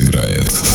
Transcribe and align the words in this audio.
играет 0.00 0.69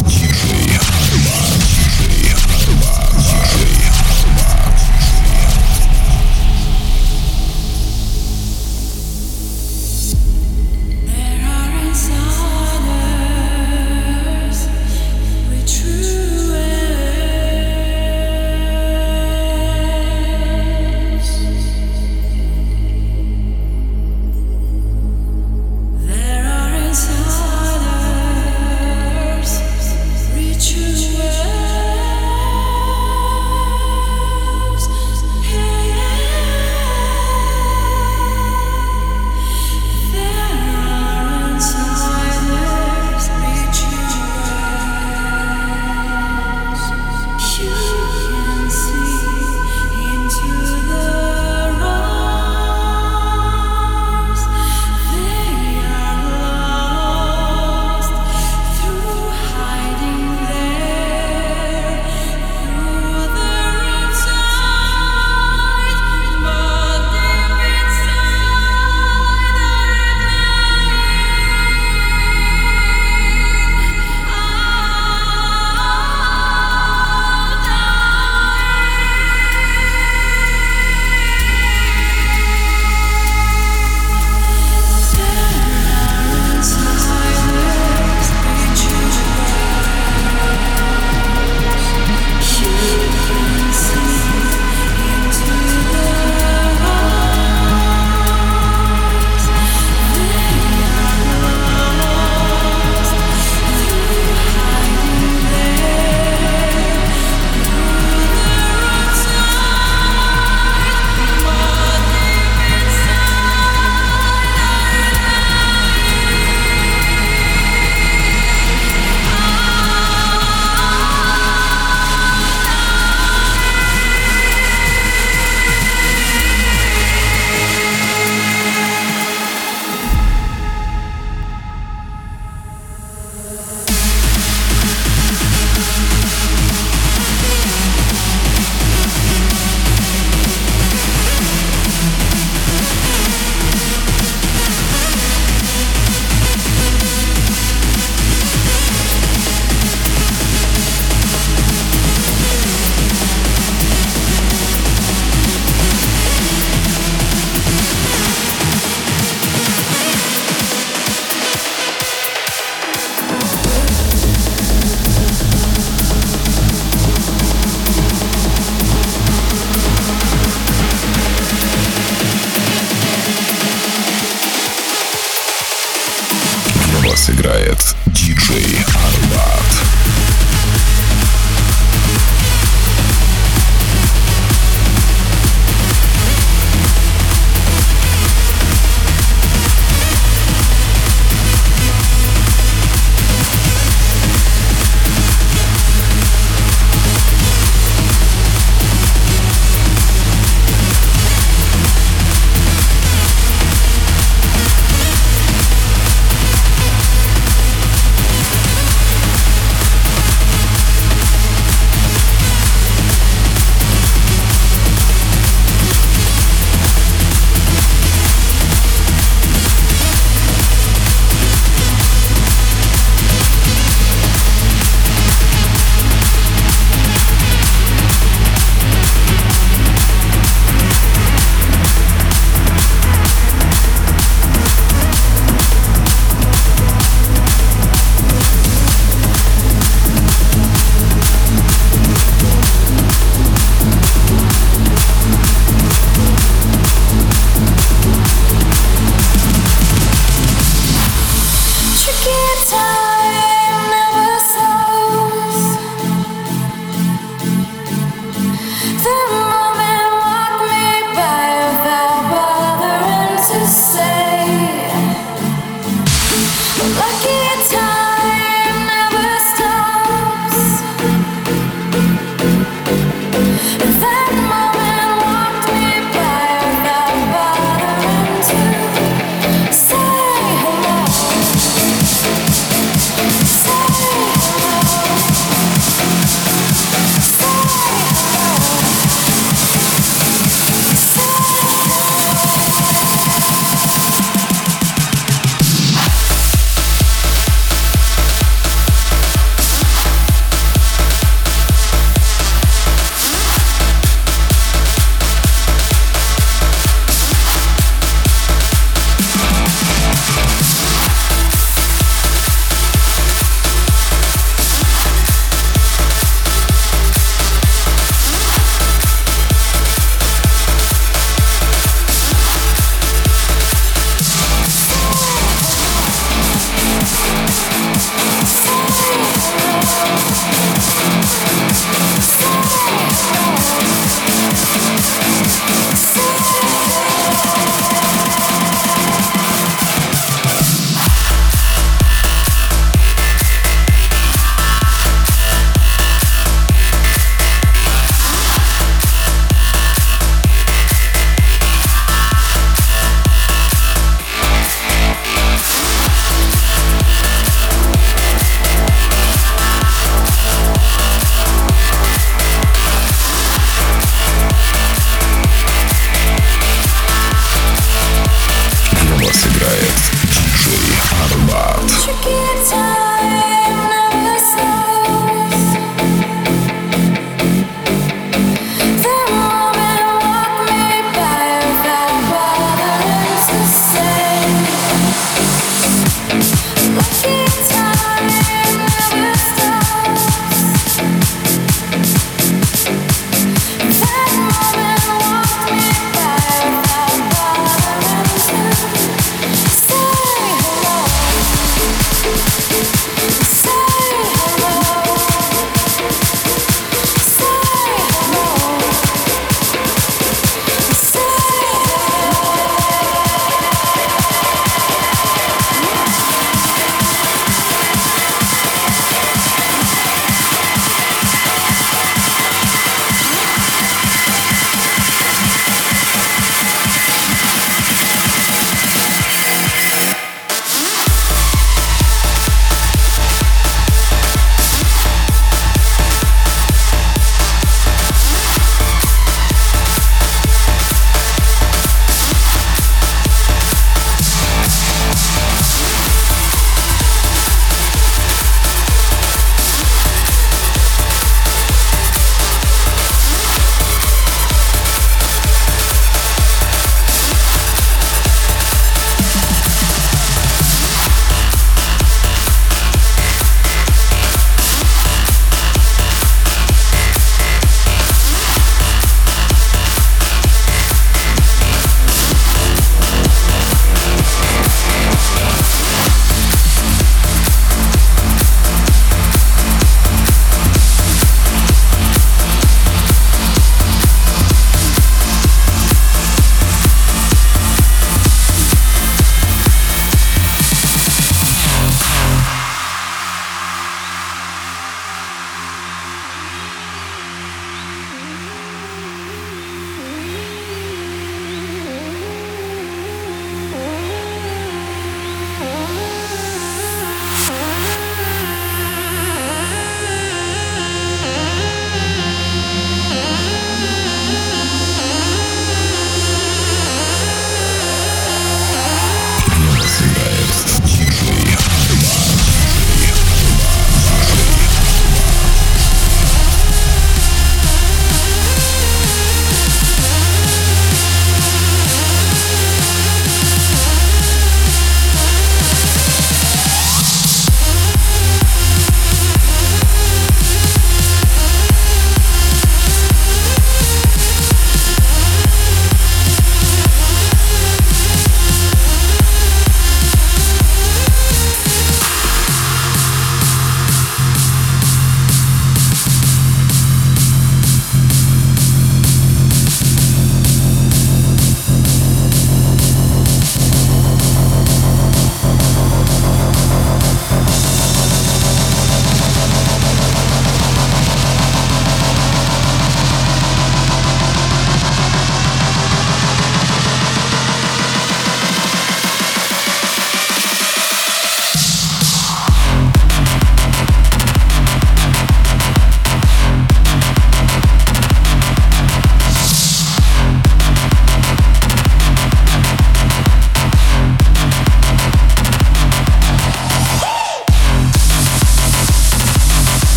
вас 177.15 177.29
играет 177.29 177.95
диджей 178.07 178.83
Арбат. 178.87 180.24